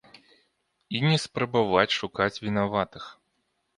І 0.99 1.01
не 1.07 1.17
спрабаваць 1.25 1.97
шукаць 1.99 2.33
вінаватых. 2.47 3.03